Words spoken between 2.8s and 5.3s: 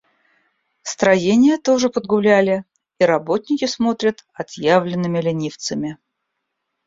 и работники смотрят отъявленными